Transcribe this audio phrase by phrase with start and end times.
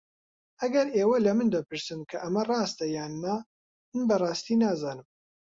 [0.61, 3.35] ئەگەر ئێوە لە من دەپرسن کە ئەمە ڕاستە یان نا،
[3.93, 5.07] من بەڕاستی نازانم.